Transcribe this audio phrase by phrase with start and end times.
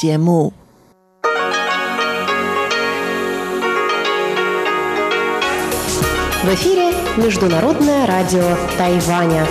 [0.00, 0.52] 节目。
[6.42, 9.46] В эфире Международное радио Тайваня.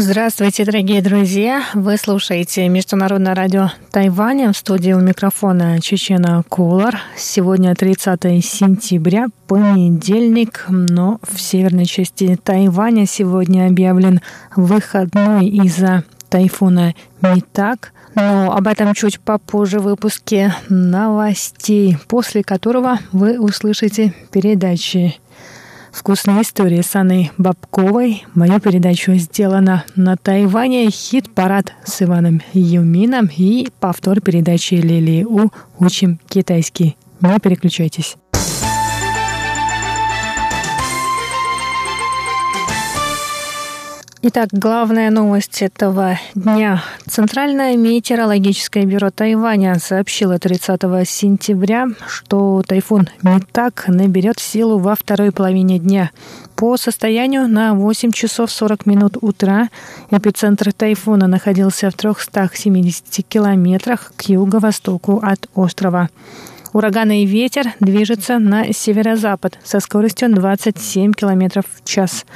[0.00, 1.64] Здравствуйте, дорогие друзья!
[1.74, 4.52] Вы слушаете Международное радио Тайваня.
[4.52, 7.00] В студии у микрофона Чечена Кулар.
[7.16, 14.20] Сегодня 30 сентября, понедельник, но в северной части Тайваня сегодня объявлен
[14.54, 17.92] выходной из-за тайфуна Митак.
[18.14, 25.20] Но об этом чуть попозже в выпуске новостей, после которого вы услышите передачи
[25.98, 28.24] Вкусная история с Анной Бабковой.
[28.34, 30.90] Мою передачу сделана на Тайване.
[30.90, 36.96] Хит-парад с Иваном Юмином и повтор передачи Лили У «Учим китайский».
[37.20, 38.16] Не переключайтесь.
[44.20, 46.82] Итак, главная новость этого дня.
[47.06, 55.78] Центральное метеорологическое бюро Тайваня сообщило 30 сентября, что тайфун Митак наберет силу во второй половине
[55.78, 56.10] дня.
[56.56, 59.68] По состоянию на 8 часов 40 минут утра
[60.10, 66.08] эпицентр тайфуна находился в 370 километрах к юго-востоку от острова.
[66.72, 72.26] Ураганный ветер движется на северо-запад со скоростью 27 км в час.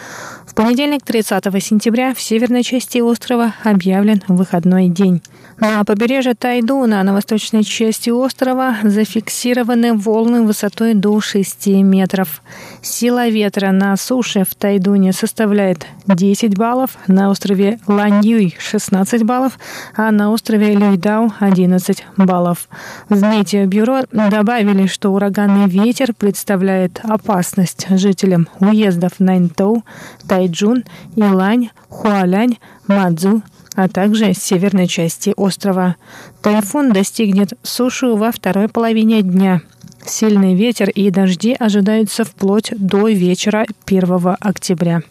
[0.52, 5.22] В понедельник, 30 сентября, в северной части острова объявлен выходной день.
[5.58, 12.42] На побережье Тайдуна на восточной части острова зафиксированы волны высотой до 6 метров.
[12.82, 19.58] Сила ветра на суше в Тайдуне составляет 10 баллов, на острове Ланьюй 16 баллов,
[19.96, 22.68] а на острове Люйдау 11 баллов.
[23.08, 29.84] В метеобюро добавили, что ураганный ветер представляет опасность жителям уездов Наньтоу,
[30.42, 33.42] Тайджун, Илань, Хуалянь, Мадзу,
[33.76, 35.96] а также северной части острова.
[36.42, 39.62] Тайфун достигнет суши во второй половине дня.
[40.04, 45.02] Сильный ветер и дожди ожидаются вплоть до вечера 1 октября.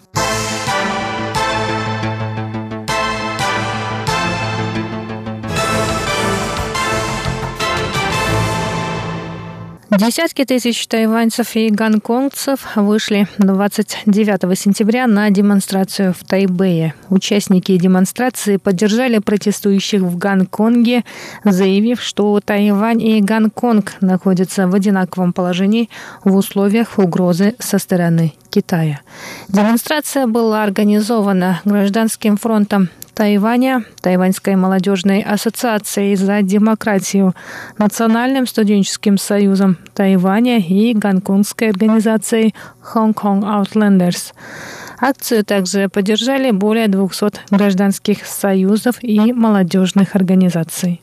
[10.01, 16.95] Десятки тысяч тайваньцев и гонконгцев вышли 29 сентября на демонстрацию в Тайбэе.
[17.11, 21.03] Участники демонстрации поддержали протестующих в Гонконге,
[21.43, 25.87] заявив, что Тайвань и Гонконг находятся в одинаковом положении
[26.23, 29.01] в условиях угрозы со стороны Китая.
[29.49, 37.33] Демонстрация была организована Гражданским фронтом Тайваня, Тайваньской молодежной ассоциацией за демократию,
[37.77, 42.55] Национальным студенческим союзом Тайваня и гонконгской организацией
[42.93, 44.33] Hong Kong Outlanders.
[44.99, 51.01] Акцию также поддержали более 200 гражданских союзов и молодежных организаций.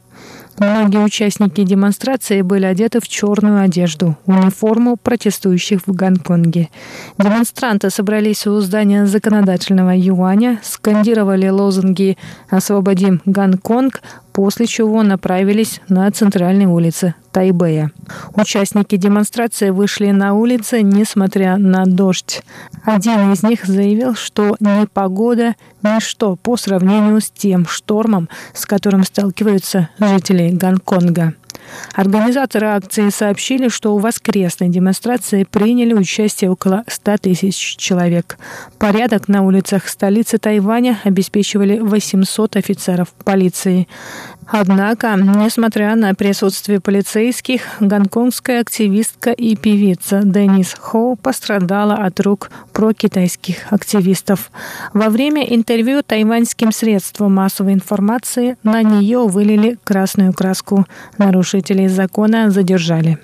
[0.60, 6.68] Многие участники демонстрации были одеты в черную одежду, униформу протестующих в Гонконге.
[7.16, 12.18] Демонстранты собрались у здания законодательного юаня, скандировали лозунги
[12.50, 14.02] «Освободим Гонконг»,
[14.38, 17.90] после чего направились на центральные улицы Тайбэя.
[18.36, 22.44] Участники демонстрации вышли на улицы, несмотря на дождь.
[22.84, 29.02] Один из них заявил, что ни погода, ничто по сравнению с тем штормом, с которым
[29.02, 31.34] сталкиваются жители Гонконга.
[31.94, 38.38] Организаторы акции сообщили, что у воскресной демонстрации приняли участие около 100 тысяч человек.
[38.78, 43.88] Порядок на улицах столицы Тайваня обеспечивали 800 офицеров полиции.
[44.50, 53.70] Однако, несмотря на присутствие полицейских, гонконгская активистка и певица Денис Хоу пострадала от рук прокитайских
[53.70, 54.50] активистов.
[54.94, 60.86] Во время интервью тайваньским средствам массовой информации на нее вылили красную краску.
[61.38, 63.16] Нарушителей закона задержали.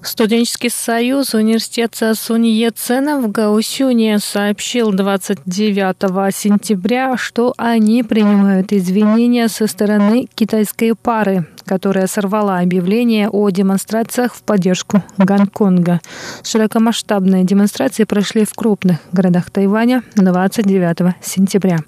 [0.00, 10.26] Студенческий союз университета Суньецена в Гаусюне сообщил 29 сентября, что они принимают извинения со стороны
[10.34, 16.00] китайской пары, которая сорвала объявление о демонстрациях в поддержку Гонконга.
[16.42, 21.78] Широкомасштабные демонстрации прошли в крупных городах Тайваня 29 сентября.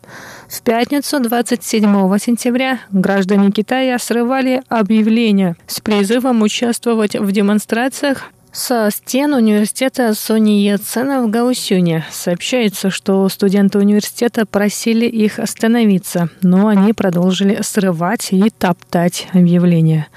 [0.48, 9.32] В пятницу 27 сентября граждане Китая срывали объявления с призывом участвовать в демонстрациях Со стен
[9.32, 17.60] университета Сони Яцена в Гаусюне сообщается, что студенты университета просили их остановиться, но они продолжили
[17.62, 20.08] срывать и топтать объявления.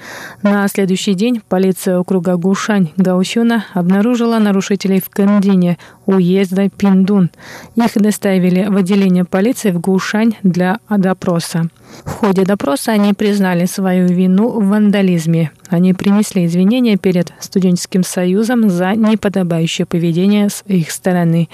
[0.42, 7.30] На следующий день полиция округа Гушань Гаусюна обнаружила нарушителей в Кандине, уезда Пиндун.
[7.76, 11.70] Их доставили в отделение полиции в Гушань для допроса.
[12.04, 15.50] В ходе допроса они признали свою вину в вандализме.
[15.68, 21.48] Они принесли извинения перед студенческим союзом за неподобающее поведение с их стороны.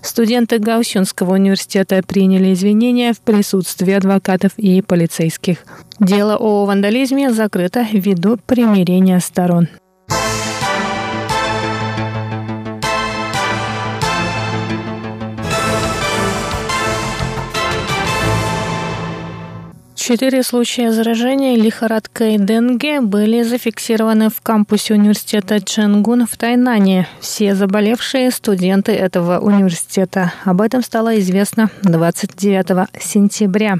[0.00, 5.58] Студенты Гаусюнского университета приняли извинения в присутствии адвокатов и полицейских.
[6.00, 9.68] Дело о вандализме закрыто ввиду примирения сторон.
[20.04, 27.06] Четыре случая заражения лихорадкой Денге были зафиксированы в кампусе университета Ченгун в Тайнане.
[27.20, 30.32] Все заболевшие студенты этого университета.
[30.44, 33.76] Об этом стало известно 29 сентября.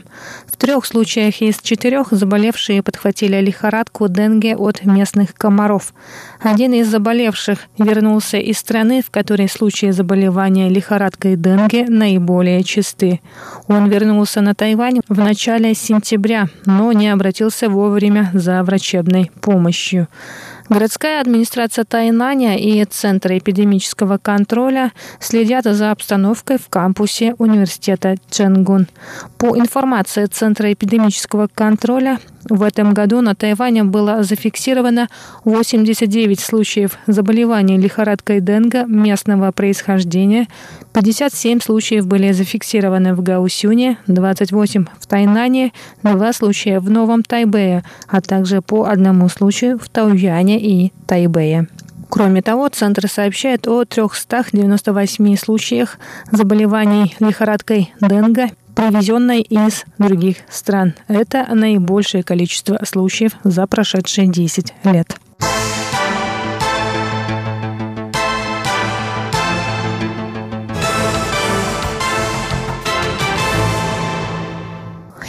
[0.47, 5.93] В трех случаях из четырех заболевшие подхватили лихорадку Денге от местных комаров.
[6.41, 13.21] Один из заболевших вернулся из страны, в которой случаи заболевания лихорадкой Денге наиболее чисты.
[13.67, 20.09] Он вернулся на Тайвань в начале сентября октября, но не обратился вовремя за врачебной помощью.
[20.69, 28.89] Городская администрация Тайнаня и Центр эпидемического контроля следят за обстановкой в кампусе университета Ченгун.
[29.39, 35.09] По информации Центра эпидемического контроля, в этом году на Тайване было зафиксировано
[35.45, 40.49] 89 случаев заболевания лихорадкой Денга местного происхождения,
[40.93, 45.73] 57 случаев были зафиксированы в Гаусюне, 28 в Тайнане,
[46.03, 51.69] 2 случая в Новом Тайбэе, а также по одному случаю в Тауяне и Тайбэе.
[52.13, 55.97] Кроме того, Центр сообщает о 398 случаях
[56.31, 60.93] заболеваний лихорадкой Денга, привезенной из других стран.
[61.09, 65.17] Это наибольшее количество случаев за прошедшие 10 лет.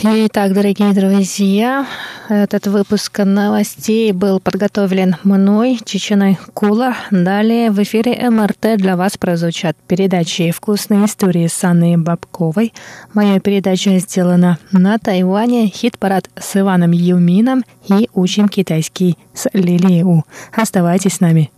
[0.05, 1.88] Итак, дорогие друзья,
[2.27, 6.97] этот выпуск новостей был подготовлен мной, Чеченой Кула.
[7.09, 12.73] Далее в эфире МРТ для вас прозвучат передачи «Вкусные истории» с Анной Бабковой.
[13.13, 20.23] Моя передача сделана на Тайване, хит-парад с Иваном Юмином и «Учим китайский» с Лилией У.
[20.53, 21.50] Оставайтесь с нами.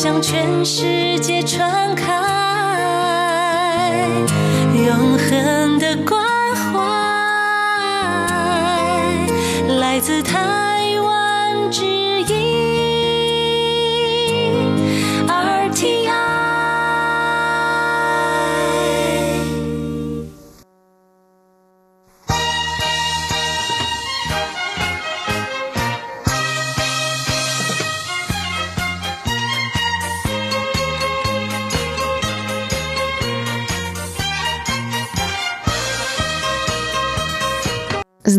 [0.00, 2.06] 向全世界传开，
[4.72, 6.24] 永恒的关
[6.54, 6.78] 怀，
[9.80, 11.82] 来自台湾之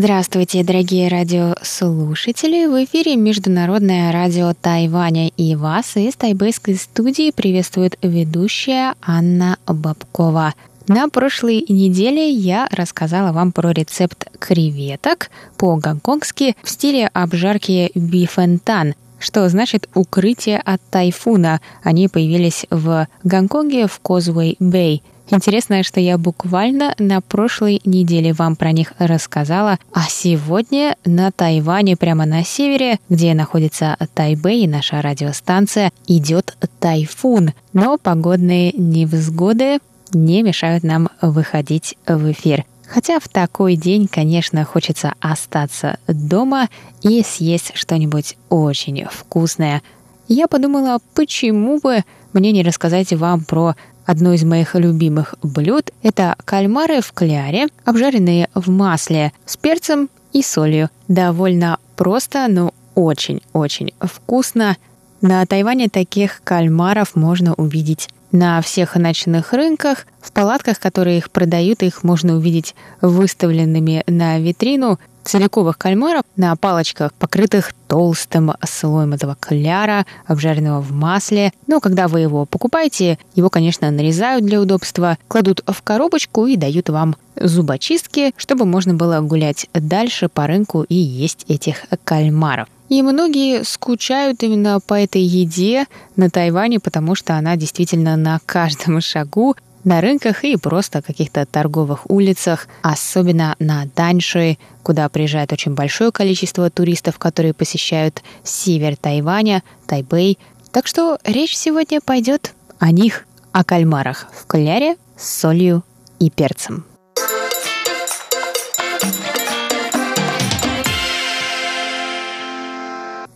[0.02, 2.64] Здравствуйте, дорогие радиослушатели!
[2.64, 10.54] В эфире Международное радио Тайваня и вас из тайбэйской студии приветствует ведущая Анна Бабкова.
[10.88, 19.46] На прошлой неделе я рассказала вам про рецепт креветок по-гонконгски в стиле обжарки бифентан, что
[19.50, 21.60] значит укрытие от тайфуна.
[21.82, 28.72] Они появились в Гонконге в Козвей-Бэй– Интересно, что я буквально на прошлой неделе вам про
[28.72, 36.56] них рассказала, а сегодня на Тайване, прямо на севере, где находится Тайбэй, наша радиостанция, идет
[36.80, 37.52] тайфун.
[37.72, 39.78] Но погодные невзгоды
[40.12, 42.64] не мешают нам выходить в эфир.
[42.88, 46.68] Хотя в такой день, конечно, хочется остаться дома
[47.02, 49.80] и съесть что-нибудь очень вкусное.
[50.26, 53.74] Я подумала, почему бы мне не рассказать вам про
[54.10, 60.42] Одно из моих любимых блюд– это кальмары в кляре, обжаренные в масле с перцем и
[60.42, 60.90] солью.
[61.06, 64.76] Довольно просто, но очень-очень вкусно.
[65.20, 71.82] На Тайване таких кальмаров можно увидеть На всех ночных рынках, в палатках, которые их продают,
[71.82, 80.06] их можно увидеть выставленными на витрину целиковых кальмаров на палочках, покрытых толстым слоем этого кляра,
[80.26, 81.52] обжаренного в масле.
[81.66, 86.88] Но когда вы его покупаете, его, конечно, нарезают для удобства, кладут в коробочку и дают
[86.88, 92.68] вам зубочистки, чтобы можно было гулять дальше по рынку и есть этих кальмаров.
[92.90, 99.00] И многие скучают именно по этой еде на Тайване, потому что она действительно на каждом
[99.00, 106.10] шагу на рынках и просто каких-то торговых улицах, особенно на Даньши, куда приезжает очень большое
[106.10, 110.38] количество туристов, которые посещают север Тайваня, Тайбэй.
[110.72, 115.84] Так что речь сегодня пойдет о них, о кальмарах в кляре с солью
[116.18, 116.89] и перцем.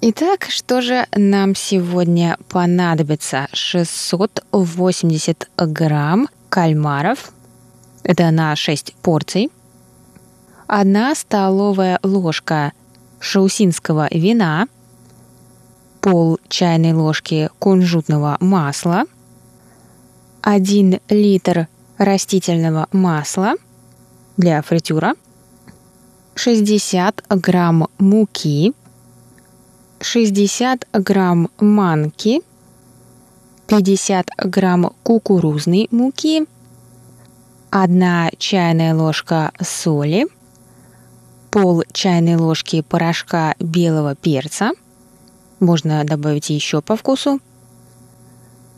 [0.07, 3.49] Итак, что же нам сегодня понадобится?
[3.55, 7.33] 680 грамм кальмаров.
[8.03, 9.51] Это на 6 порций.
[10.67, 12.75] Одна столовая ложка
[13.19, 14.69] шаусинского вина.
[16.03, 19.05] Пол чайной ложки кунжутного масла.
[20.43, 23.55] 1 литр растительного масла
[24.37, 25.15] для фритюра.
[26.35, 28.75] 60 грамм муки–
[30.05, 32.43] 60 грамм манки,
[33.69, 36.47] 50 грамм кукурузной муки,
[37.71, 40.27] 1 чайная ложка соли,
[41.51, 44.73] пол чайной ложки порошка белого перца,
[45.59, 47.41] можно добавить еще по вкусу,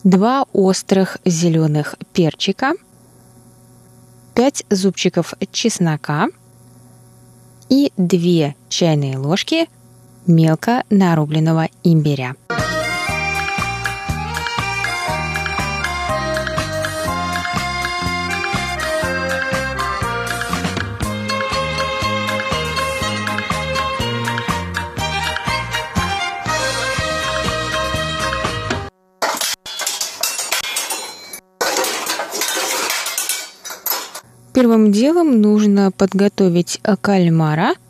[0.05, 2.73] 2 острых зеленых перчика,
[4.35, 6.29] 5 зубчиков чеснока
[7.69, 9.67] и 2 чайные ложки
[10.27, 12.35] мелко нарубленного имбиря.
[34.53, 37.75] Первым делом нужно подготовить кальмара–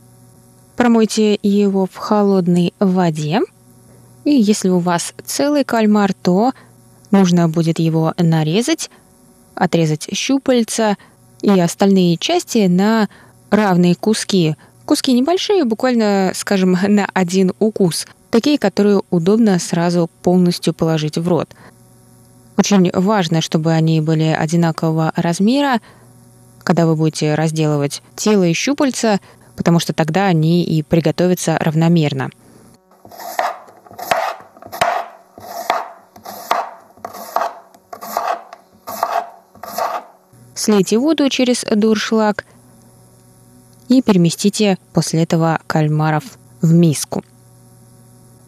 [0.77, 3.41] Промойте его в холодной воде.
[4.25, 6.53] И если у вас целый кальмар, то
[7.11, 8.91] нужно будет его нарезать,
[9.55, 10.97] отрезать щупальца
[11.43, 13.09] и остальные части на
[13.51, 14.57] равные куски.
[14.85, 18.07] Куски небольшие, буквально, скажем, на один укус.
[18.31, 21.49] Такие, которые удобно сразу полностью положить в рот.
[22.59, 25.81] Очень важно, чтобы они были одинакового размера.
[26.65, 29.21] Когда вы будете разделывать тело и щупальца,
[29.57, 32.31] потому что тогда они и приготовятся равномерно.
[40.55, 42.45] Слейте воду через дуршлаг
[43.89, 46.25] и переместите после этого кальмаров
[46.61, 47.25] в миску.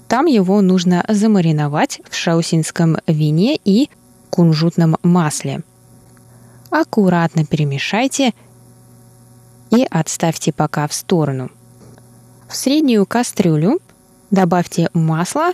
[0.08, 3.90] Там его нужно замариновать в шаусинском вине и
[4.30, 5.62] кунжутном масле.
[6.70, 8.32] Аккуратно перемешайте–
[9.70, 11.50] и отставьте пока в сторону.
[12.48, 13.80] В среднюю кастрюлю
[14.30, 15.52] добавьте масло,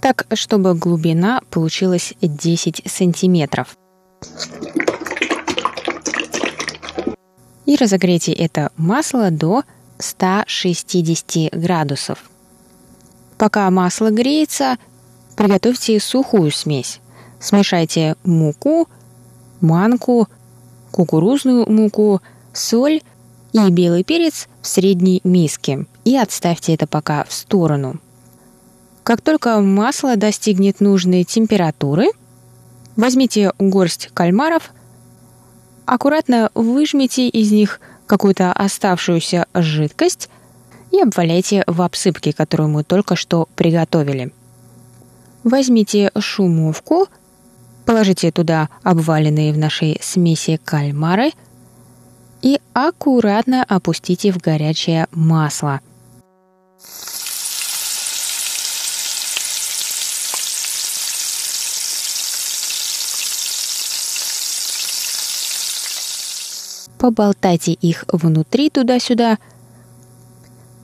[0.00, 3.76] так чтобы глубина получилась 10 сантиметров.
[7.66, 9.62] И разогрейте это масло до
[9.98, 12.30] 160 градусов.
[13.38, 14.76] Пока масло греется,
[15.36, 17.00] приготовьте сухую смесь.
[17.38, 18.88] Смешайте муку,
[19.60, 20.28] манку,
[20.90, 22.20] кукурузную муку,
[22.52, 23.02] соль
[23.52, 28.00] и белый перец в средней миске и отставьте это пока в сторону.
[29.02, 32.06] Как только масло достигнет нужной температуры,
[32.96, 34.70] возьмите горсть кальмаров,
[35.84, 40.28] аккуратно выжмите из них какую-то оставшуюся жидкость
[40.92, 44.32] и обваляйте в обсыпке, которую мы только что приготовили.
[45.42, 47.08] Возьмите шумовку,
[47.86, 51.32] положите туда обваленные в нашей смеси кальмары–
[52.42, 55.80] и аккуратно опустите в горячее масло.
[66.98, 69.38] Поболтайте их внутри туда-сюда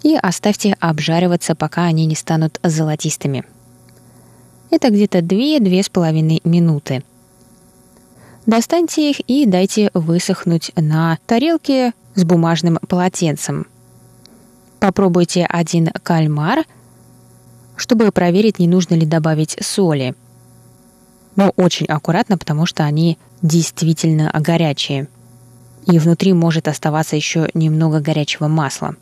[0.03, 3.45] и оставьте обжариваться, пока они не станут золотистыми.
[4.71, 7.05] Это где-то 2-2,5 минуты–
[8.47, 13.67] Достаньте их и дайте высохнуть на тарелке с бумажным полотенцем.
[14.79, 16.65] Попробуйте один кальмар,
[17.75, 20.15] чтобы проверить, не нужно ли добавить соли.
[21.35, 25.09] Но очень аккуратно, потому что они действительно горячие.
[25.87, 28.95] И внутри может оставаться еще немного горячего масла.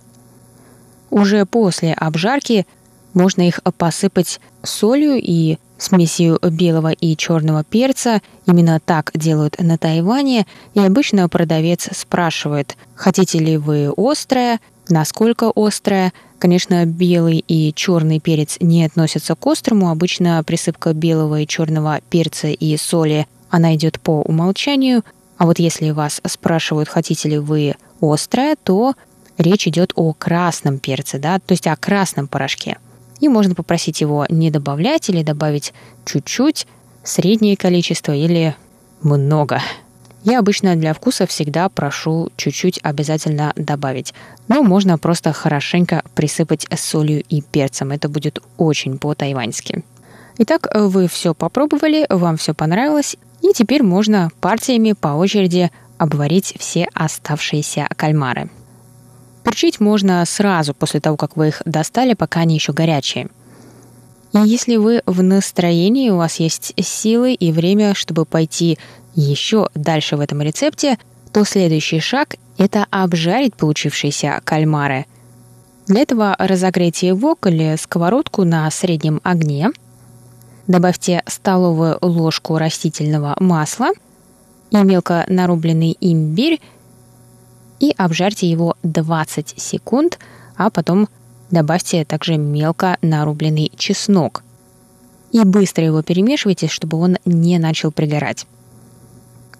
[1.10, 2.66] Уже после обжарки
[3.12, 8.22] можно их посыпать солью и смесью белого и черного перца.
[8.46, 10.46] Именно так делают на Тайване.
[10.74, 16.12] И обычно продавец спрашивает, хотите ли вы острое, насколько острое.
[16.38, 19.90] Конечно, белый и черный перец не относятся к острому.
[19.90, 25.04] Обычно присыпка белого и черного перца и соли, она идет по умолчанию.
[25.36, 28.94] А вот если вас спрашивают, хотите ли вы острое, то
[29.38, 32.78] речь идет о красном перце, да, то есть о красном порошке.
[33.21, 35.73] И можно попросить его не добавлять или добавить
[36.04, 36.66] чуть-чуть,
[37.02, 38.56] среднее количество или
[39.02, 39.61] много.
[40.25, 44.14] Я обычно для вкуса всегда прошу чуть-чуть обязательно добавить.
[44.49, 47.92] Но можно просто хорошенько присыпать солью и перцем.
[47.92, 49.85] Это будет очень по-тайваньски.
[50.38, 56.88] Итак, вы все попробовали, вам все понравилось, и теперь можно партиями по очереди обварить все
[56.94, 58.50] оставшиеся кальмары.
[59.44, 63.28] Перчить можно сразу после того, как вы их достали, пока они еще горячие.
[64.32, 68.78] И если вы в настроении, у вас есть силы и время, чтобы пойти
[69.14, 70.98] еще дальше в этом рецепте,
[71.32, 75.06] то следующий шаг– это обжарить получившиеся кальмары.
[75.86, 79.70] Для этого разогрейте вок или сковородку на среднем огне.
[80.66, 83.90] Добавьте столовую ложку растительного масла
[84.70, 86.60] и мелко нарубленный имбирь
[87.84, 90.18] и обжарьте его 20 секунд,
[90.56, 91.08] а потом
[91.50, 94.42] добавьте также мелко нарубленный чеснок.
[95.32, 98.46] И быстро его перемешивайте, чтобы он не начал пригорать.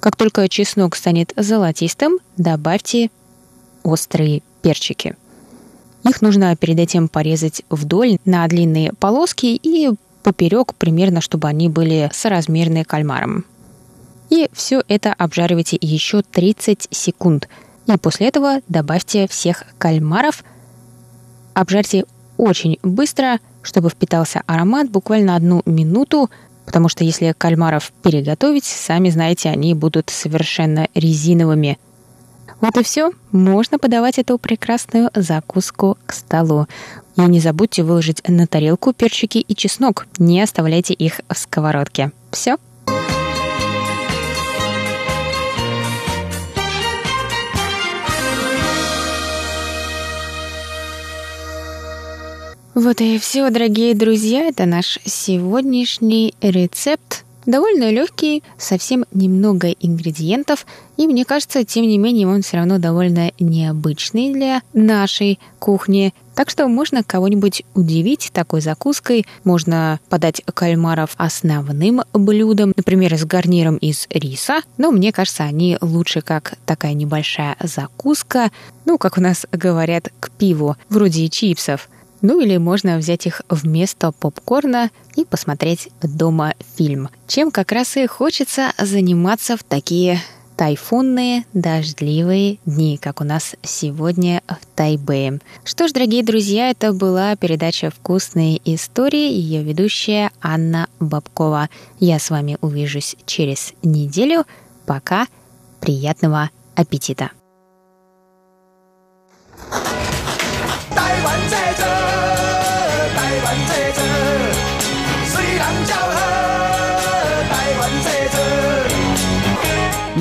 [0.01, 3.11] Как только чеснок станет золотистым, добавьте
[3.83, 5.17] острые перчики.
[6.09, 9.91] Их нужно перед этим порезать вдоль на длинные полоски и
[10.23, 13.45] поперек примерно, чтобы они были соразмерны кальмаром.
[14.31, 17.51] И все это обжаривайте еще 30 секунд–
[17.87, 20.45] и после этого добавьте всех кальмаров.
[21.53, 22.05] Обжарьте
[22.37, 26.31] очень быстро, чтобы впитался аромат буквально одну минуту,
[26.65, 31.79] потому что если кальмаров переготовить, сами знаете, они будут совершенно резиновыми.
[32.61, 33.13] Вот и все.
[33.31, 36.67] Можно подавать эту прекрасную закуску к столу.
[37.17, 40.07] И не забудьте выложить на тарелку перчики и чеснок.
[40.19, 42.13] Не оставляйте их в сковородке.
[42.31, 42.57] Все.
[52.75, 57.25] Вот и все, дорогие друзья, это наш сегодняшний рецепт.
[57.47, 63.31] Довольно легкий, совсем немного ингредиентов, и мне кажется, тем не менее, он все равно довольно
[63.39, 66.13] необычный для нашей кухни.
[66.35, 69.25] Так что можно кого-нибудь удивить такой закуской.
[69.45, 74.63] Можно подать кальмаров основным блюдом, например, с гарниром из риса.
[74.79, 78.51] Но мне кажется, они лучше как такая небольшая закуска.
[78.85, 81.89] Ну, как у нас говорят, к пиву, вроде чипсов.
[82.25, 87.11] Ну или можно взять их вместо попкорна и посмотреть дома фильм.
[87.29, 90.19] Чем как раз и хочется заниматься в такие
[90.57, 95.41] тайфунные, дождливые дни, как у нас сегодня в Тайбэе.
[95.65, 101.69] Что ж, дорогие друзья, это была передача «Вкусные истории», ее ведущая Анна Бабкова.
[102.01, 104.47] Я с вами увижусь через неделю.
[104.87, 105.27] Пока,
[105.79, 107.33] приятного аппетита!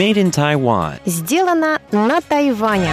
[0.04, 1.00] Made in Taiwan.
[1.06, 2.90] Сделано на Тайване.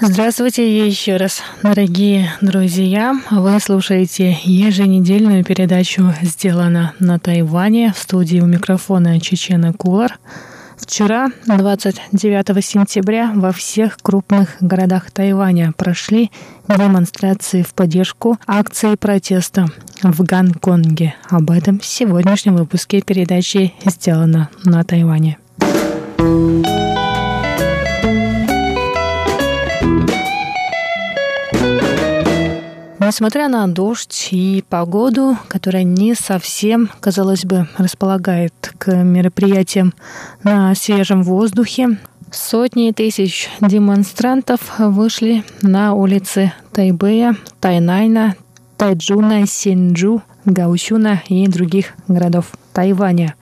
[0.00, 3.14] Здравствуйте еще раз, дорогие друзья.
[3.30, 10.18] Вы слушаете еженедельную передачу «Сделано на Тайване» в студии у микрофона Чечена Кулар–
[10.76, 16.30] Вчера, 29 сентября, во всех крупных городах Тайваня прошли
[16.68, 19.66] демонстрации в поддержку акции протеста
[20.02, 21.14] в Гонконге.
[21.28, 25.38] Об этом в сегодняшнем выпуске передачи «Сделано на Тайване».
[33.14, 39.94] Несмотря на дождь и погоду, которая не совсем, казалось бы, располагает к мероприятиям
[40.42, 42.00] на свежем воздухе,
[42.32, 48.34] сотни тысяч демонстрантов вышли на улицы Тайбэя, Тайнайна,
[48.76, 53.36] Тайджуна, Синджу, Гаусюна и других городов Тайваня.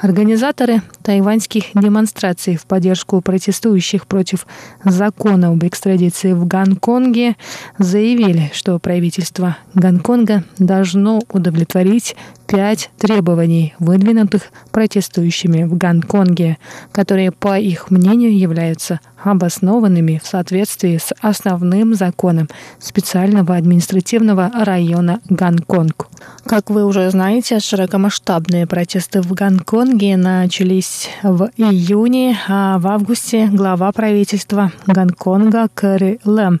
[0.00, 4.46] Организаторы тайваньских демонстраций в поддержку протестующих против
[4.82, 7.36] закона об экстрадиции в Гонконге
[7.76, 12.16] заявили, что правительство Гонконга должно удовлетворить
[12.50, 16.58] пять требований, выдвинутых протестующими в Гонконге,
[16.90, 26.08] которые, по их мнению, являются обоснованными в соответствии с основным законом специального административного района Гонконг.
[26.44, 33.92] Как вы уже знаете, широкомасштабные протесты в Гонконге начались в июне, а в августе глава
[33.92, 36.60] правительства Гонконга Кэрри Лэм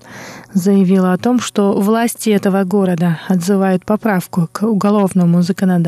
[0.52, 5.79] заявила о том, что власти этого города отзывают поправку к уголовному законодательству,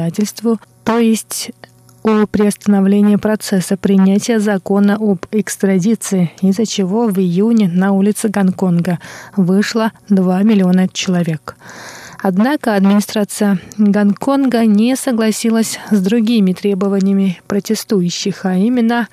[0.85, 1.53] то есть
[2.03, 8.99] о приостановлении процесса принятия закона об экстрадиции, из-за чего в июне на улице Гонконга
[9.37, 11.57] вышло 2 миллиона человек.
[12.21, 19.09] Однако администрация Гонконга не согласилась с другими требованиями протестующих, а именно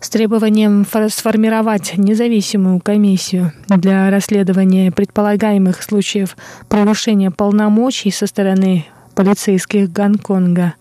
[0.00, 6.36] с требованием сформировать независимую комиссию для расследования предполагаемых случаев
[6.70, 10.74] нарушения полномочий со стороны полицейских Гонконга,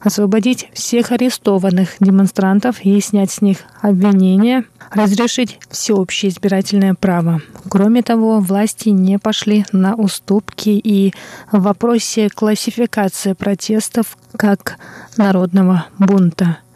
[0.00, 7.40] освободить всех арестованных демонстрантов и снять с них обвинения, разрешить всеобщее избирательное право.
[7.68, 11.12] Кроме того, власти не пошли на уступки и
[11.50, 14.76] в вопросе классификации протестов как
[15.16, 16.58] народного бунта–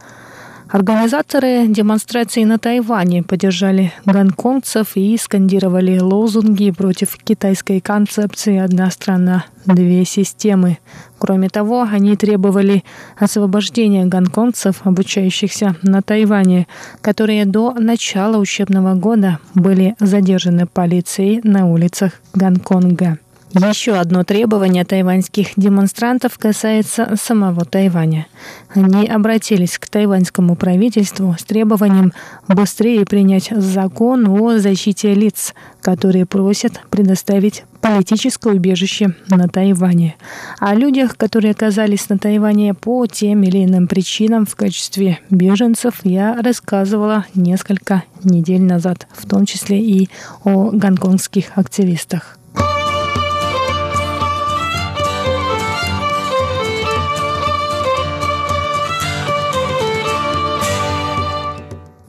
[0.73, 10.07] Организаторы демонстрации на Тайване поддержали гонконгцев и скандировали лозунги против китайской концепции «одна страна, две
[10.07, 10.79] системы».
[11.19, 12.85] Кроме того, они требовали
[13.19, 16.67] освобождения гонконгцев, обучающихся на Тайване,
[17.03, 23.19] которые до начала учебного года были задержаны полицией на улицах Гонконга.
[23.55, 28.27] Еще одно требование тайваньских демонстрантов касается самого Тайваня.
[28.75, 32.15] Они обратились к тайваньскому правительству с требованием
[32.49, 40.17] быстрее принять закон о защите лиц, которые просят предоставить политическое убежище на Тайване.
[40.59, 46.41] О людях, которые оказались на Тайване по тем или иным причинам в качестве беженцев, я
[46.41, 50.09] рассказывала несколько недель назад, в том числе и
[50.43, 52.39] о гонконгских активистах.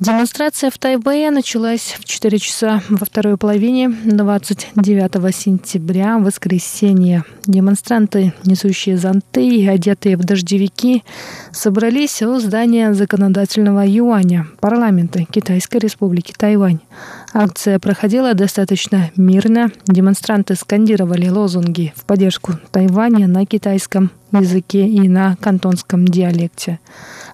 [0.04, 7.24] Демонстрация в Тайбэе началась в 4 часа во второй половине 29 сентября, воскресенье.
[7.46, 11.06] Демонстранты, несущие зонты и одетые в дождевики,
[11.54, 16.82] собрались у здания законодательного юаня парламента Китайской республики Тайвань.
[17.34, 19.72] Акция проходила достаточно мирно.
[19.88, 26.82] Демонстранты скандировали лозунги в поддержку Тайваня на китайском языке и на кантонском диалекте.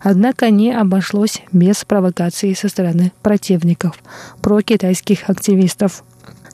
[0.01, 3.97] Однако не обошлось без провокаций со стороны противников,
[4.41, 6.03] прокитайских активистов.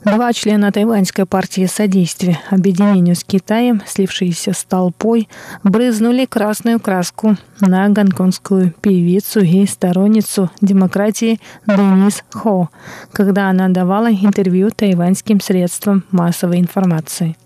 [0.04, 5.28] Два члена тайваньской партии содействия объединению с Китаем, слившиеся с толпой,
[5.64, 12.70] брызнули красную краску на гонконгскую певицу и сторонницу демократии Денис Хо,
[13.12, 17.36] когда она давала интервью тайваньским средствам массовой информации.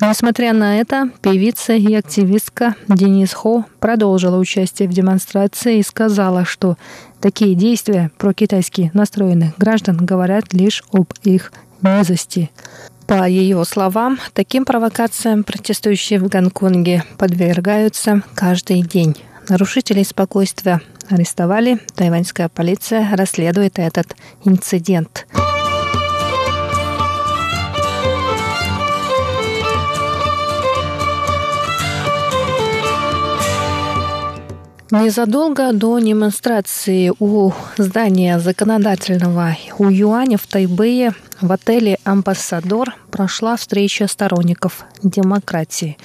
[0.00, 6.76] Несмотря на это, певица и активистка Денис Хо продолжила участие в демонстрации и сказала, что
[7.20, 12.50] такие действия про китайски настроенных граждан говорят лишь об их низости.
[13.06, 19.16] По ее словам, таким провокациям протестующие в Гонконге подвергаются каждый день.
[19.48, 21.78] Нарушителей спокойствия арестовали.
[21.94, 25.26] Тайваньская полиция расследует этот инцидент.
[34.90, 44.08] Незадолго до демонстрации у здания законодательного у Юаня в Тайбэе в отеле «Амбассадор» прошла встреча
[44.08, 45.96] сторонников демократии.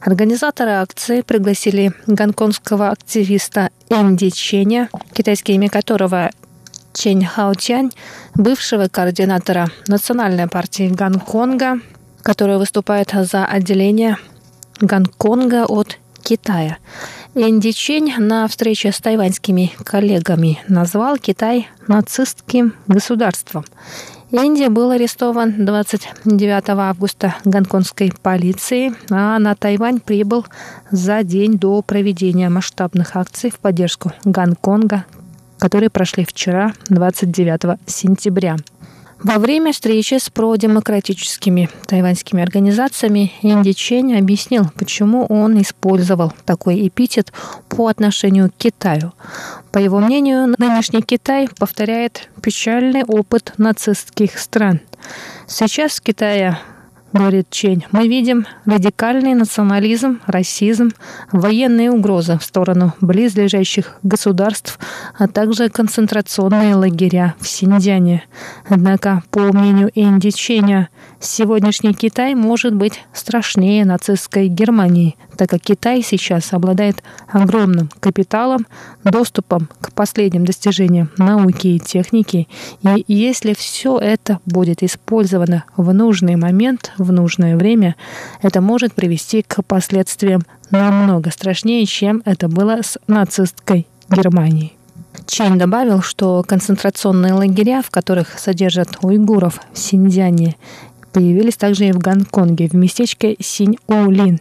[0.00, 6.30] Организаторы акции пригласили гонконгского активиста Энди Ченя, китайское имя которого
[6.94, 7.90] Чень Хаотянь,
[8.34, 11.80] бывшего координатора Национальной партии Гонконга,
[12.22, 14.16] который выступает за отделение
[14.80, 16.78] Гонконга от Китая.
[17.42, 23.64] Энди Чень на встрече с тайваньскими коллегами назвал Китай нацистским государством.
[24.30, 30.44] Энди был арестован 29 августа гонконгской полицией, а на Тайвань прибыл
[30.90, 35.06] за день до проведения масштабных акций в поддержку Гонконга,
[35.58, 38.56] которые прошли вчера, 29 сентября.
[39.22, 47.30] Во время встречи с продемократическими тайваньскими организациями Инди Чень объяснил, почему он использовал такой эпитет
[47.68, 49.12] по отношению к Китаю.
[49.72, 54.80] По его мнению, нынешний Китай повторяет печальный опыт нацистских стран.
[55.46, 56.58] Сейчас в Китае
[57.12, 60.90] говорит Чень, мы видим радикальный национализм, расизм,
[61.32, 64.78] военные угрозы в сторону близлежащих государств,
[65.18, 68.24] а также концентрационные лагеря в Синьцзяне.
[68.68, 70.88] Однако, по мнению Энди Ченя,
[71.20, 78.66] сегодняшний Китай может быть страшнее нацистской Германии, так как Китай сейчас обладает огромным капиталом,
[79.04, 82.48] доступом к последним достижениям науки и техники,
[82.82, 87.96] и если все это будет использовано в нужный момент, в нужное время,
[88.42, 94.76] это может привести к последствиям намного страшнее, чем это было с нацистской Германией.
[95.26, 100.56] Чейн добавил, что концентрационные лагеря, в которых содержат уйгуров в Синьцзяне,
[101.12, 104.40] появились также и в Гонконге, в местечке Синь-Оулин.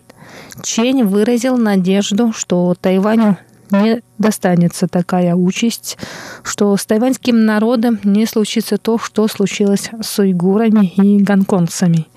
[0.64, 3.38] Чень выразил надежду, что Тайваню
[3.72, 5.98] не достанется такая участь,
[6.44, 12.08] что с тайваньским народом не случится то, что случилось с уйгурами и гонконгцами.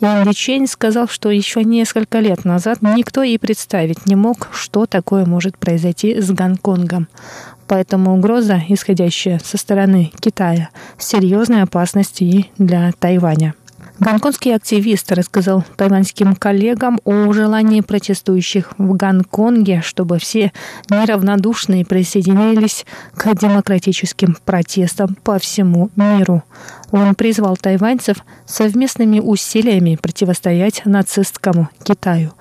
[0.00, 5.26] Ян Личень сказал, что еще несколько лет назад никто и представить не мог, что такое
[5.26, 7.08] может произойти с Гонконгом.
[7.66, 13.54] Поэтому угроза, исходящая со стороны Китая, серьезной опасности и для Тайваня.
[14.00, 20.52] Гонконгский активист рассказал тайваньским коллегам о желании протестующих в Гонконге, чтобы все
[20.88, 26.44] неравнодушные присоединились к демократическим протестам по всему миру.
[26.92, 32.32] Он призвал тайваньцев совместными усилиями противостоять нацистскому Китаю.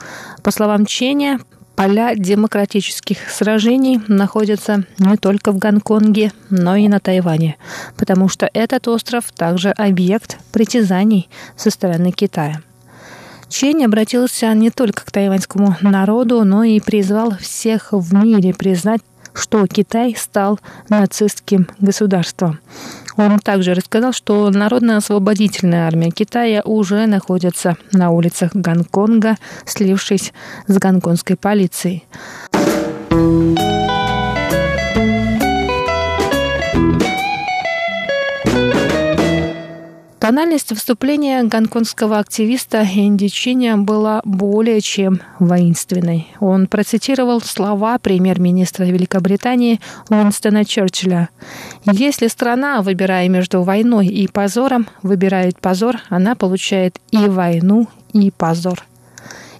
[0.43, 1.39] По словам Ченя,
[1.77, 7.55] Поля демократических сражений находятся не только в Гонконге, но и на Тайване,
[7.97, 12.61] потому что этот остров также объект притязаний со стороны Китая.
[13.47, 19.01] Чень обратился не только к тайваньскому народу, но и призвал всех в мире признать
[19.37, 22.59] что Китай стал нацистским государством.
[23.15, 30.33] Он также рассказал, что Народно-освободительная армия Китая уже находится на улицах Гонконга, слившись
[30.67, 32.05] с гонконгской полицией.
[40.27, 46.27] Тональность выступления гонконгского активиста Энди Чиня была более чем воинственной.
[46.41, 51.29] Он процитировал слова премьер-министра Великобритании Уинстона Черчилля.
[51.85, 58.83] «Если страна, выбирая между войной и позором, выбирает позор, она получает и войну, и позор».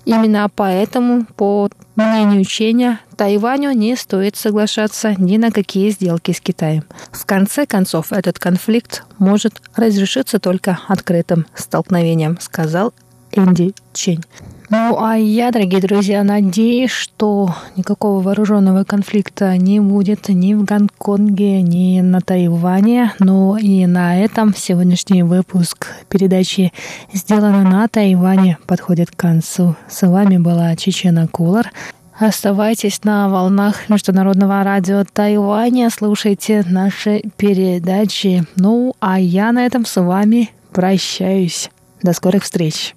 [0.07, 6.85] Именно поэтому, по мнению Ченя, Тайваню не стоит соглашаться ни на какие сделки с Китаем.
[7.11, 12.93] В конце концов, этот конфликт может разрешиться только открытым столкновением, сказал
[13.33, 14.23] Энди Чень.
[14.69, 21.61] Ну, а я, дорогие друзья, надеюсь, что никакого вооруженного конфликта не будет ни в Гонконге,
[21.61, 23.13] ни на Тайване.
[23.19, 26.73] Но и на этом сегодняшний выпуск передачи
[27.13, 29.77] «Сделано на Тайване» подходит к концу.
[29.87, 31.71] С вами была Чечена Кулар.
[32.19, 38.43] Оставайтесь на волнах Международного радио Тайваня, слушайте наши передачи.
[38.57, 41.69] Ну, а я на этом с вами прощаюсь.
[42.03, 42.96] До скорых встреч.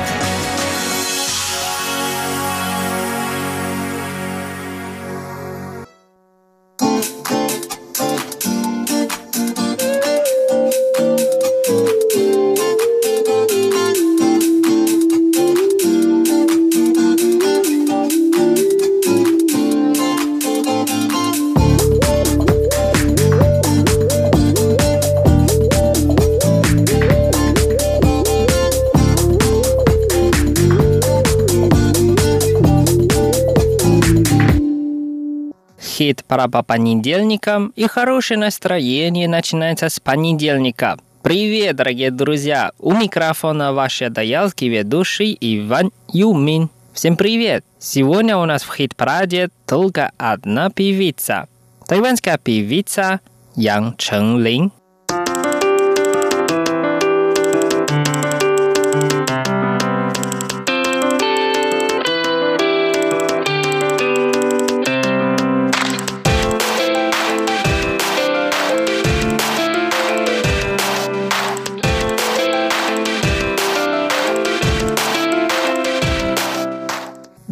[36.31, 40.97] Пора по понедельникам, и хорошее настроение начинается с понедельника.
[41.23, 42.71] Привет, дорогие друзья!
[42.79, 46.69] У микрофона ваш даялский ведущий Иван Юмин.
[46.93, 47.65] Всем привет!
[47.79, 51.49] Сегодня у нас в хит-параде только одна певица.
[51.85, 53.19] Тайванская певица
[53.57, 54.71] Ян Ченлин.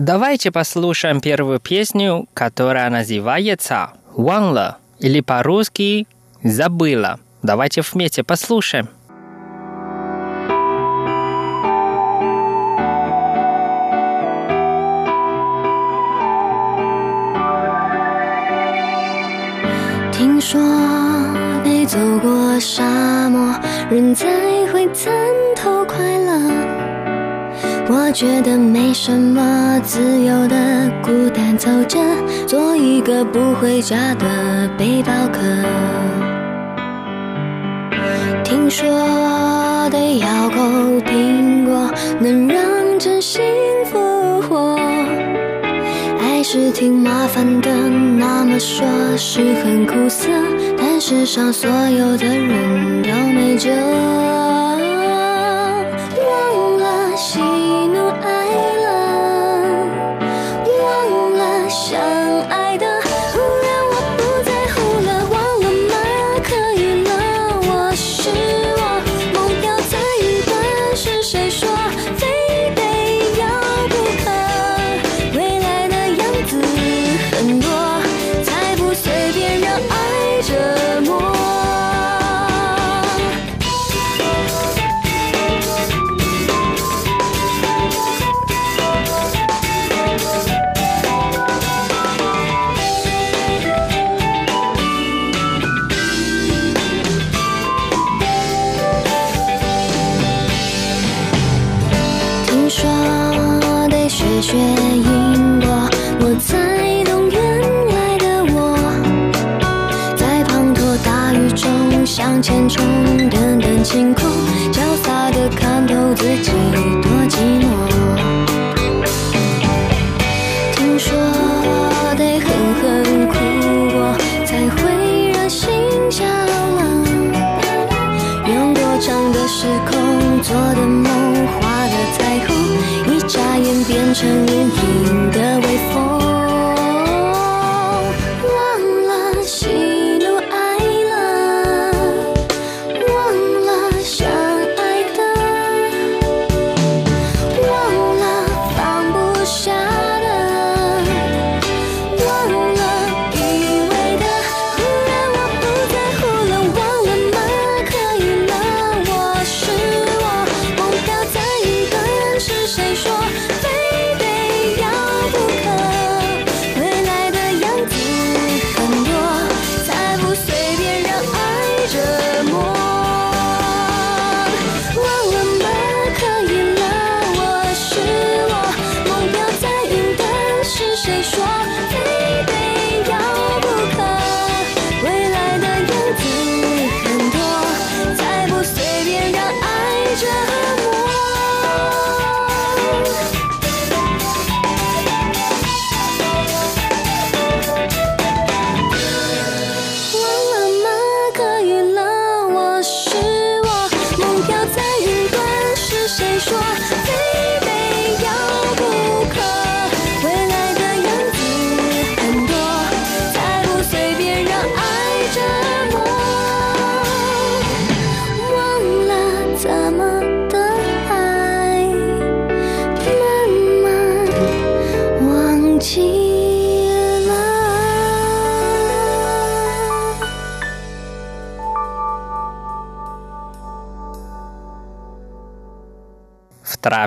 [0.09, 6.07] Давайте послушаем первую песню, которая называется «Ванла» или по-русски
[6.42, 7.20] «Забыла».
[7.42, 8.88] Давайте вместе послушаем.
[20.12, 20.61] 听说
[21.64, 24.26] 得走过沙漠，人才
[24.72, 25.12] 会参
[25.54, 25.88] 透快乐。
[27.91, 30.56] 我觉得没什么，自由的
[31.02, 31.99] 孤单走着，
[32.45, 35.39] 做一个不回家的背包客。
[38.43, 38.88] 听说
[39.89, 40.62] 得咬口
[41.02, 42.63] 苹果，能让
[42.99, 43.41] 真心
[43.86, 44.80] 复活。
[46.19, 47.71] 爱是挺麻烦的，
[48.19, 48.86] 那么说
[49.17, 50.28] 是很苦涩，
[50.78, 53.69] 但世上所有的人都没辙。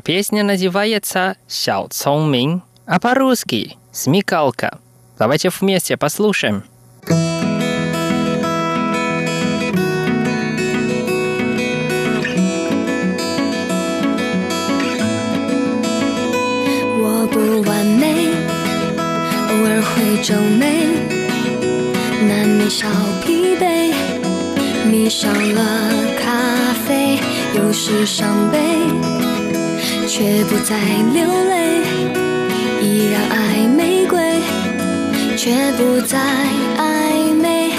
[0.02, 4.80] песня называется «Сяо Цong а по-русски «Смекалка».
[5.20, 6.64] Давайте вместе послушаем.
[17.00, 18.34] 我不完美，
[19.52, 20.88] 偶尔会皱眉，
[22.28, 22.88] 难免小
[23.24, 23.94] 疲惫，
[24.90, 27.20] 迷上了咖啡，
[27.54, 29.21] 有时伤悲。
[30.15, 30.77] 却不再
[31.15, 31.81] 流泪，
[32.83, 34.21] 依然爱玫瑰，
[35.39, 36.19] 却不再
[36.77, 37.71] 暧昧。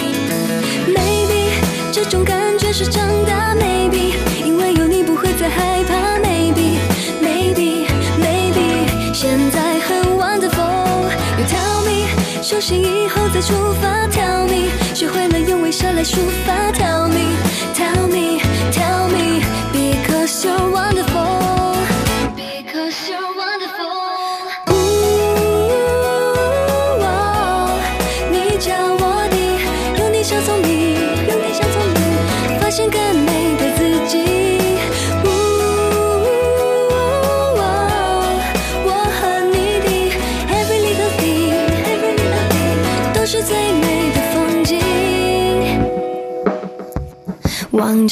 [0.87, 1.51] Maybe
[1.91, 6.17] 这种感觉是长大，Maybe 因为有你不会再害怕。
[6.17, 6.79] Maybe
[7.21, 7.85] Maybe
[8.19, 11.05] Maybe 现在很 wonderful。
[11.37, 12.07] You tell me
[12.41, 16.15] 休息以后再出发，Tell me 学会了用微笑来抒
[16.47, 17.22] 发，Tell me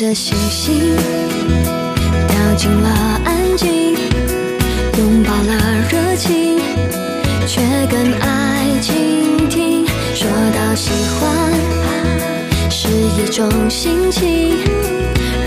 [0.02, 0.96] 着星星
[2.28, 2.90] 掉进了
[3.24, 3.94] 安静
[4.98, 5.54] 拥抱了
[5.92, 6.58] 热情
[7.46, 9.86] 却更爱倾听
[10.16, 10.90] 说到喜
[11.20, 11.54] 欢
[12.72, 14.58] 是一种心情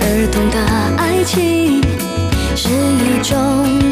[0.00, 0.58] 儿童的
[0.98, 1.82] 爱情
[2.54, 3.83] 是一种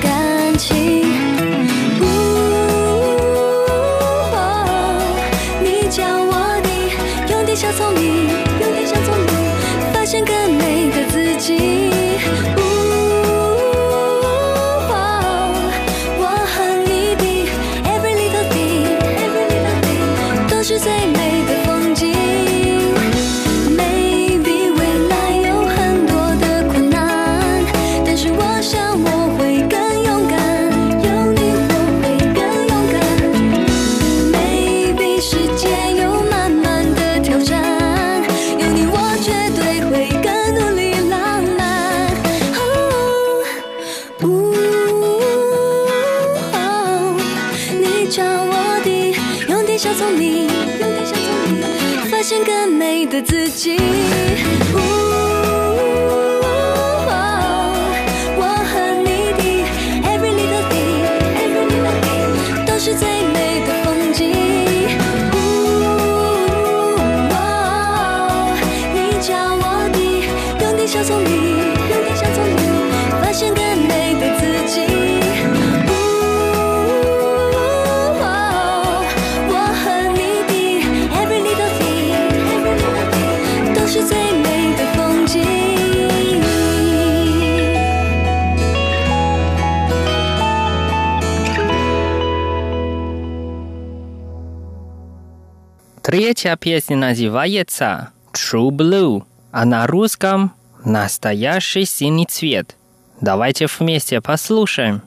[96.32, 102.74] Третья песня называется True Blue, а на русском «Настоящий синий цвет».
[103.20, 105.02] Давайте вместе послушаем.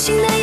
[0.00, 0.39] 新的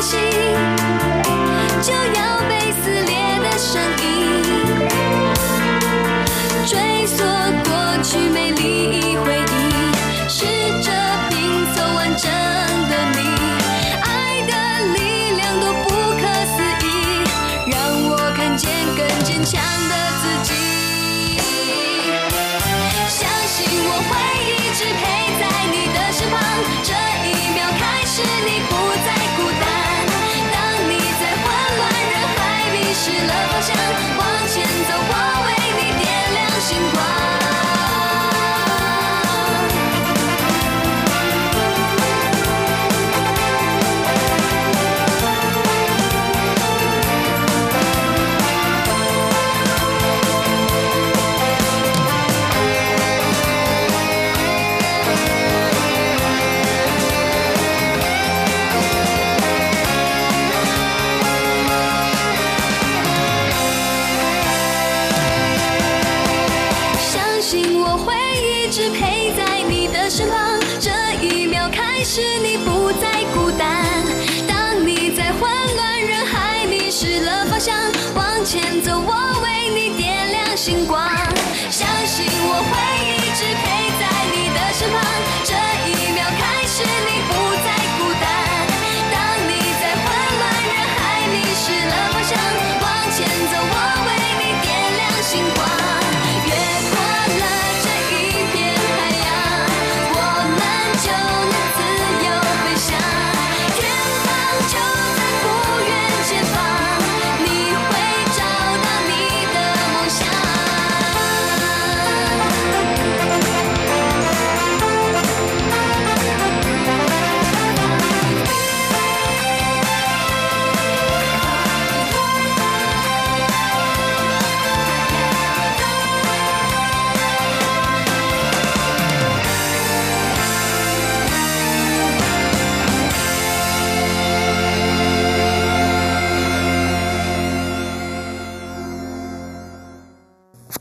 [0.00, 0.77] 心。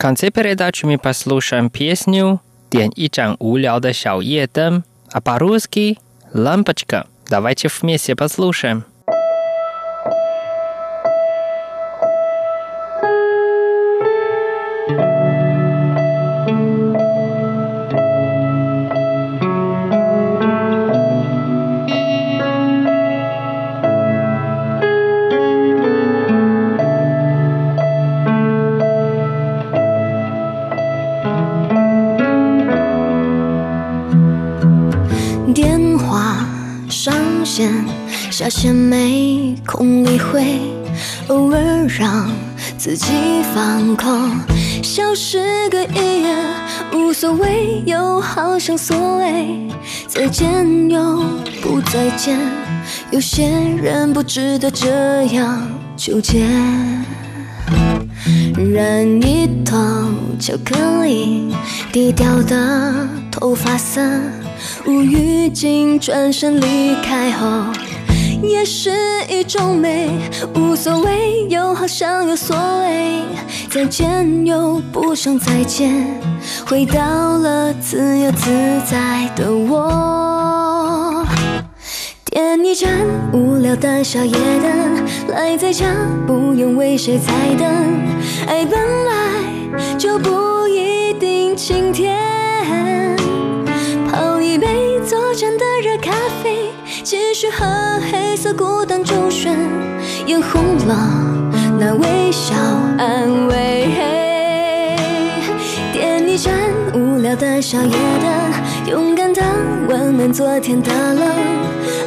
[0.08, 2.40] конце передачи мы послушаем песню
[2.72, 4.22] «День и чан уляо да шао
[5.12, 6.00] а по-русски
[6.34, 7.08] «Лампочка».
[7.30, 8.86] Давайте вместе послушаем.
[38.40, 40.60] 下线没空理会，
[41.28, 42.30] 偶尔让
[42.78, 43.08] 自己
[43.52, 44.30] 放空，
[44.84, 46.36] 消失个一夜
[46.94, 49.68] 无所谓，又好像所谓
[50.08, 51.24] 再见又
[51.64, 52.38] 不再见，
[53.10, 53.50] 有些
[53.82, 56.46] 人不值得这样纠结。
[58.72, 59.76] 染一头
[60.40, 61.52] 巧克力，
[61.92, 62.94] 低调的
[63.32, 64.00] 头发色，
[64.86, 67.48] 无预警转身离开后，
[68.44, 68.92] 也是
[69.30, 70.10] 一种美，
[70.56, 73.22] 无所谓，又好像有所谓，
[73.70, 76.20] 再见又不想再见，
[76.66, 78.50] 回到了自由自
[78.86, 81.26] 在的我。
[82.26, 82.90] 点一盏
[83.34, 85.86] 无聊的小夜灯，赖在家
[86.28, 87.68] 不用为谁猜灯。
[88.48, 92.16] 爱本来就不一定晴天，
[97.10, 97.66] 继续喝
[98.12, 99.58] 黑色孤单周旋，
[100.26, 100.94] 眼红了
[101.80, 102.54] 那微笑
[102.98, 103.88] 安慰。
[105.94, 106.52] 点一盏
[106.94, 109.42] 无聊的小夜灯，勇敢的
[109.88, 111.30] 温暖昨天的冷。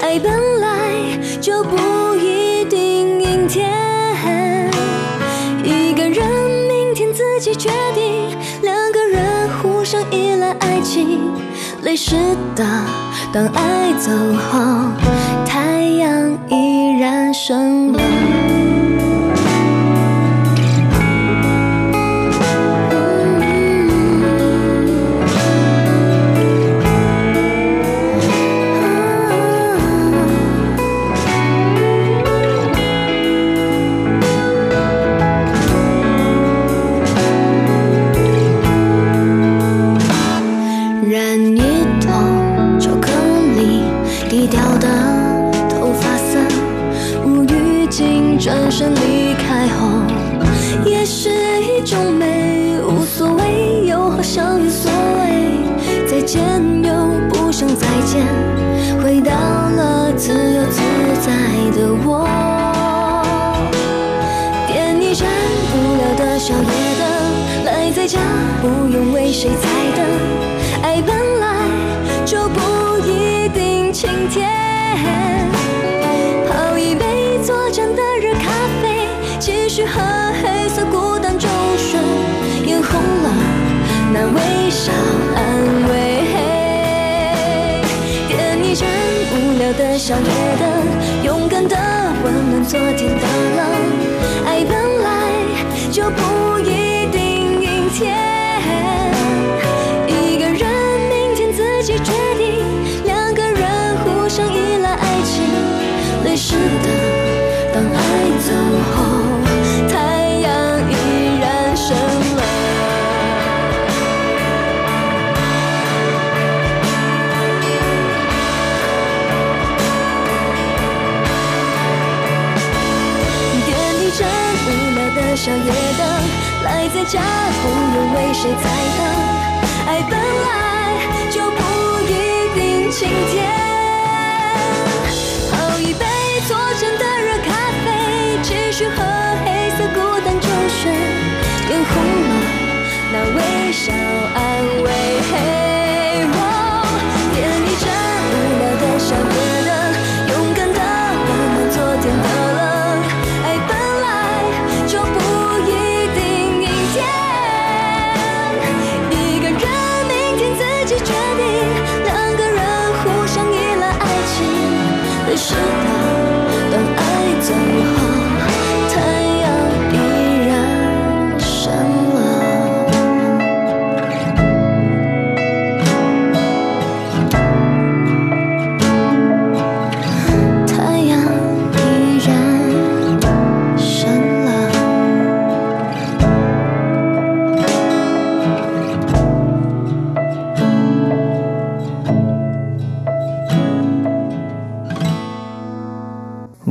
[0.02, 0.92] 爱本来
[1.40, 3.70] 就不一定阴天，
[5.64, 6.22] 一个人
[6.68, 11.32] 明天自己决定，两个人互相依赖爱情，
[11.84, 12.16] 泪湿
[12.54, 12.62] 的。
[13.32, 14.58] 当爱走后，
[15.46, 18.00] 太阳依然升了。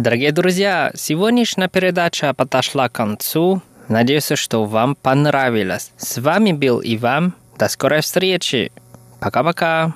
[0.09, 3.61] Дорогие друзья, сегодняшняя передача подошла к концу.
[3.89, 5.91] Надеюсь, что вам понравилось.
[5.97, 7.35] С вами был Иван.
[7.59, 8.71] До скорой встречи.
[9.19, 9.93] Пока-пока.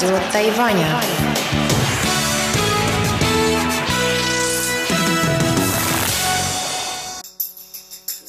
[0.00, 0.86] Международное радио Тайваня.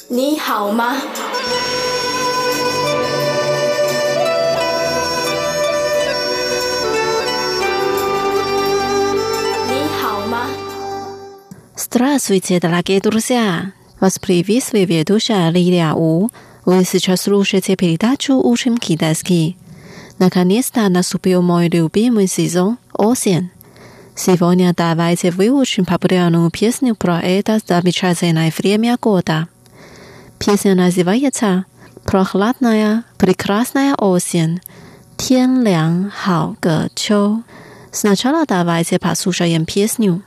[0.09, 0.97] Ни хао ма?
[9.69, 10.47] Ни хао ма?
[11.77, 13.71] Здравствуйте, дорогие друзья!
[13.99, 16.29] Вас приветствует ведущая Лилия У.
[16.65, 19.60] Вы сейчас слушаете передачу «Учим китайский».
[20.21, 23.49] Наконец-то наступил мой любимый сезон– осень.
[24.15, 29.47] Сегодня давайте выучим популярную песню про это замечательное время года.
[30.37, 31.65] Песня называется
[32.03, 34.61] «Прохладная, прекрасная осень».
[35.17, 36.55] Тянлян Хао
[37.91, 40.21] Сначала давайте послушаем песню.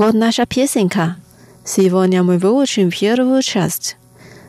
[0.00, 1.16] Вот наша песенка.
[1.62, 3.98] Сегодня мы выучим первую часть.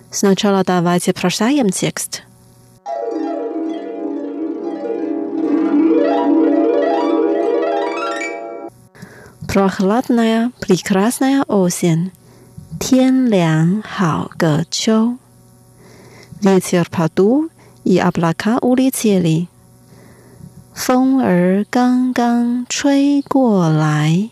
[0.10, 2.24] Сначала давайте прочитаем текст.
[9.46, 12.14] Прохладная, прекрасная осень.
[12.80, 15.18] Тен лян хао ге чоу.
[16.42, 17.50] Ветер подул,
[17.84, 19.50] и облака улетели.
[20.76, 24.32] Фон эр ганг ганг чуй го лай.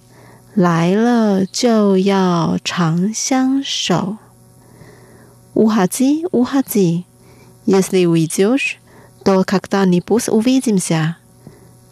[0.54, 4.16] 来了就要长相守。
[5.54, 7.04] Уходи, уходи.
[7.64, 8.78] Если уйдешь,
[9.24, 11.16] то когда-нибудь увидимся.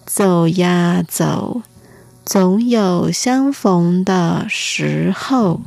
[0.07, 1.63] 走呀走，
[2.25, 5.63] 总有相逢的时候。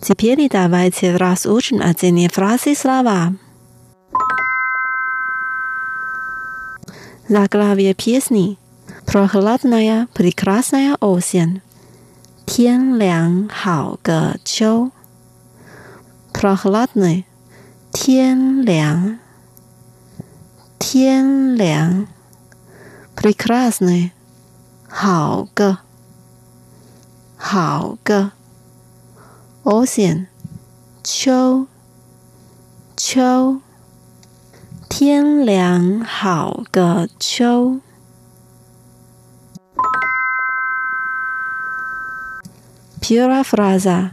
[0.00, 3.34] Теперь давайте разучим отдельные фразы и слова.
[7.31, 8.57] заглавие песни
[9.05, 11.61] «Прохладная прекрасная осень»,
[12.45, 14.91] «Тен лян хао ге чоу»,
[16.33, 17.25] «Прохладный»,
[17.93, 19.21] «Тен лян»,
[20.77, 22.09] «Тен лян»,
[23.15, 24.11] «Прекрасный»,
[24.89, 25.77] «Хао ге»,
[27.37, 28.31] «Хао ге»,
[29.63, 30.27] «Осень»,
[31.01, 31.69] «Чоу»,
[32.97, 33.61] «Чоу»,
[34.91, 37.79] 天凉好个秋。
[42.99, 44.11] Piera fraza,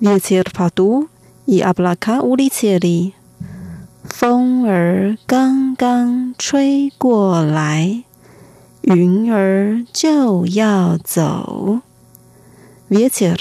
[0.00, 1.08] vietir padu,
[1.46, 3.14] i ablaka ulicieli。
[4.04, 8.04] 风儿刚刚吹过来，
[8.82, 11.80] 云儿就要走。
[12.88, 13.40] vietir，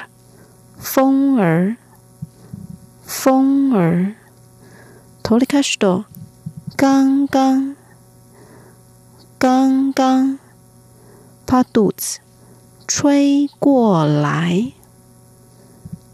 [0.80, 1.78] 风儿，
[3.05, 4.16] 风儿
[5.22, 6.05] ，tolikasto。
[6.05, 6.16] Tol
[6.78, 7.75] 刚刚，
[9.39, 10.38] 刚刚
[11.47, 12.17] ，paduz，
[12.88, 14.73] 吹过来，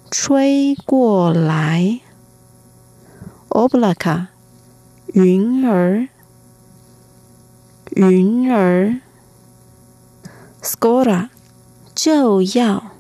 [0.10, 2.00] 吹过来
[3.50, 4.28] ，oblaka，
[5.08, 6.08] 云儿，
[7.92, 9.02] 云儿
[10.62, 11.28] ，skora，
[11.94, 12.92] 就要，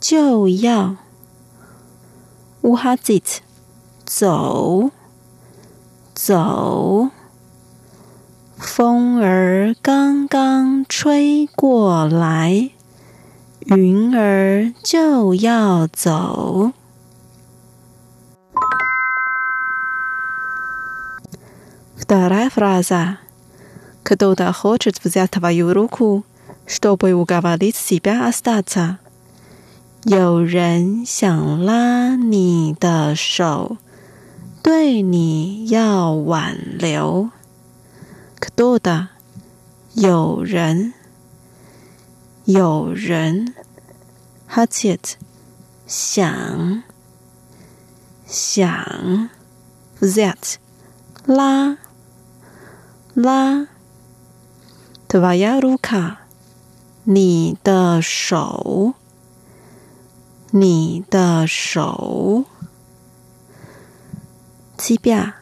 [0.00, 0.96] 就要
[2.62, 3.40] ，uhazit，
[4.06, 4.90] 走。
[6.15, 7.09] 走，
[8.57, 12.71] 风儿刚刚吹过来，
[13.61, 16.73] 云儿就要走。
[21.97, 23.17] Вторая фраза.
[24.03, 26.23] Кто-то хочет взять твою руку,
[26.67, 28.97] чтобы уговорить себя остаться.
[30.03, 33.77] 有人想拉你的手，
[34.66, 37.30] 对你要挽留。
[38.40, 39.10] 可多的
[39.94, 40.92] 有人，
[42.46, 43.54] 有人
[44.50, 45.12] ，hatit
[45.86, 46.82] 想
[48.26, 49.30] 想
[50.00, 50.56] ，that
[51.26, 51.78] 拉
[53.14, 53.68] 拉
[55.08, 56.16] ，tvaya ruka
[57.04, 58.94] 你的手，
[60.50, 62.46] 你的手。
[64.78, 65.32] 七表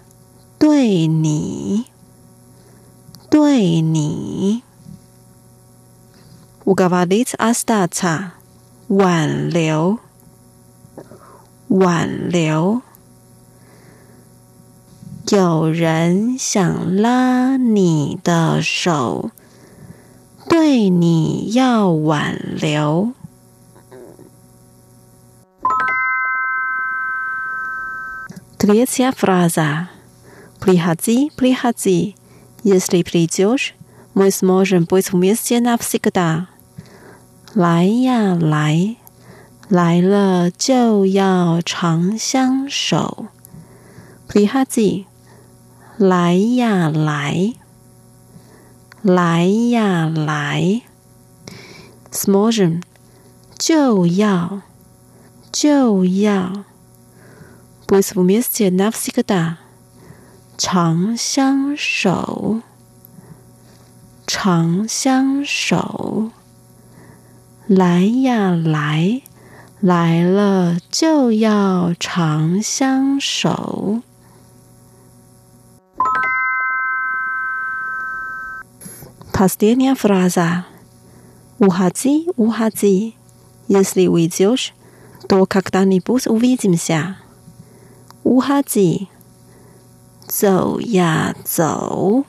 [0.58, 1.86] 对你，
[3.28, 4.62] 对你。
[6.64, 8.34] 乌嘎瓦利兹阿斯塔查
[8.88, 9.98] 挽留，
[11.68, 12.80] 挽留。
[15.28, 19.30] 有人想拉你的手，
[20.48, 23.12] 对你要挽留。
[28.63, 29.89] Третья фраза.
[30.59, 32.15] Приходи, приходи.
[32.63, 33.73] Если придешь,
[34.13, 36.47] мы сможем быть вместе навсегда.
[37.55, 38.97] 来呀来，
[39.69, 43.27] 来了就要长相守。
[44.27, 45.05] Приходи，
[45.97, 47.53] 来呀来，
[49.01, 50.81] 来呀来。
[52.11, 52.81] Сможем，
[53.57, 54.61] 就要，
[55.51, 56.65] 就要。
[57.93, 59.57] быть вместе навсегда，
[60.57, 62.61] 长相守，
[64.27, 66.31] 长相守。
[67.67, 69.21] 来呀来，
[69.79, 74.01] 来了就要长相守。
[79.31, 80.65] Последняя фраза.
[81.59, 83.15] Уходи, уходи.
[83.69, 84.73] Если уйдешь,
[85.29, 87.15] то когда-нибудь увидимся.
[88.24, 89.08] 乌哈吉，
[90.26, 92.24] 走呀走，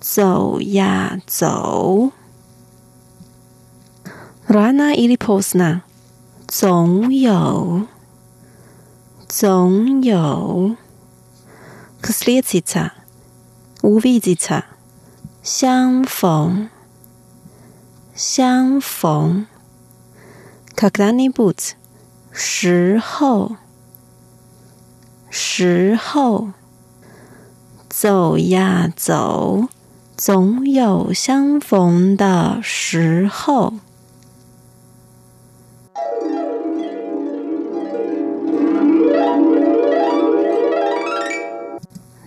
[0.00, 2.12] 走呀走。
[4.46, 5.80] Rana iliposna，
[6.46, 7.88] 总有，
[9.28, 10.76] 总有。
[12.00, 12.92] Kslietica，
[13.82, 14.64] 乌维吉查，
[15.42, 16.70] 相逢，
[18.14, 19.46] 相逢。
[20.76, 21.72] Kakdani but，
[22.30, 23.56] 时候。
[25.33, 26.49] 时候，
[27.89, 29.67] 走呀走，
[30.15, 33.73] 总有相逢的时候。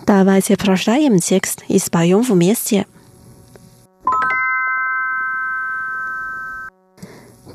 [0.04, 2.84] Давайте прочитаем текст и споем вместе.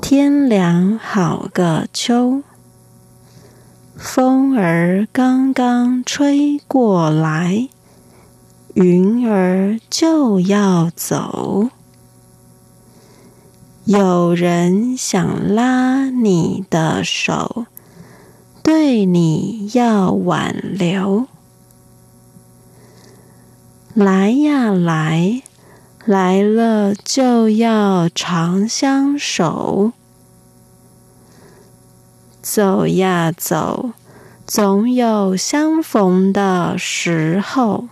[0.00, 2.42] 天凉好个秋。
[4.15, 7.67] 风儿刚刚吹过来，
[8.75, 11.69] 云儿就要走。
[13.85, 17.65] 有人想拉你的手，
[18.61, 21.25] 对你要挽留。
[23.95, 25.41] 来呀来，
[26.05, 29.91] 来了就要长相守。
[32.43, 33.93] 走呀走，
[34.53, 37.85] 总有相逢的时候。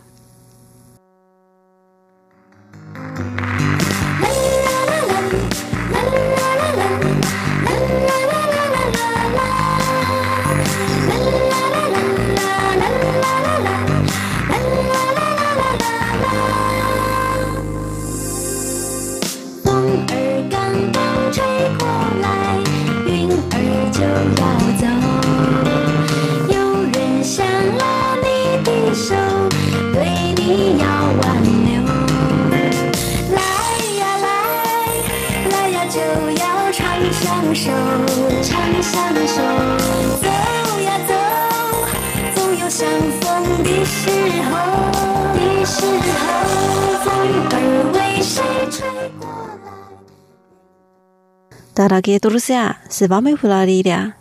[51.74, 54.16] Дорогие друзья, с вами была Лилия.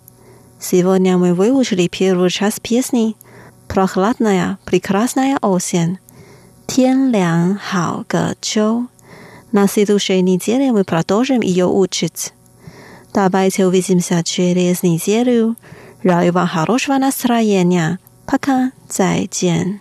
[0.60, 3.16] Сегодня мы выучили первую часть песни
[3.68, 6.00] «Прохладная, прекрасная осень».
[6.68, 8.88] 天凉好个秋。
[9.52, 12.34] На следующей неделе мы продолжим ее учить.
[13.13, 15.57] Давайте увидимся через неделю.
[16.03, 17.99] Желаю вам хорошего настроения.
[18.27, 19.81] Пока, 再见。